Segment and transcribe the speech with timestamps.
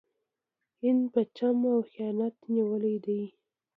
[0.81, 3.23] هند په چم او خیانت نیولی دی.